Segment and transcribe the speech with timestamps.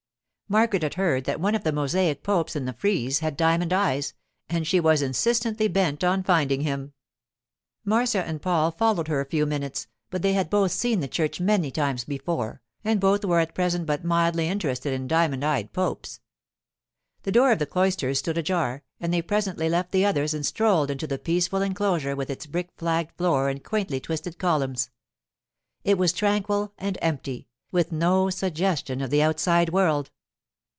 [0.49, 4.13] Margaret had heard that one of the mosaic popes in the frieze had diamond eyes,
[4.49, 6.91] and she was insistently bent on finding him.
[7.85, 11.39] Marcia and Paul followed her a few minutes, but they had both seen the church
[11.39, 16.19] many times before, and both were at present but mildly interested in diamond eyed popes.
[17.23, 20.91] The door of the cloisters stood ajar, and they presently left the others and strolled
[20.91, 24.89] into the peaceful enclosure with its brick flagged floor and quaintly twisted columns.
[25.85, 30.11] It was tranquil and empty, with no suggestion of the outside world.